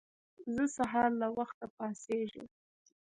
[0.55, 2.47] زه سهار له وخته پاڅيږم.